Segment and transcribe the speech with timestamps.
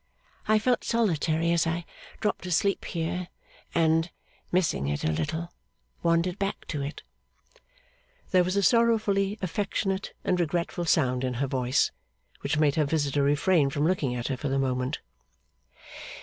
[0.47, 1.85] I felt solitary as I
[2.21, 3.27] dropped asleep here,
[3.75, 4.09] and,
[4.51, 5.53] missing it a little,
[6.01, 7.03] wandered back to it.'
[8.31, 11.91] There was a sorrowfully affectionate and regretful sound in her voice,
[12.39, 15.01] which made her visitor refrain from looking at her for the moment.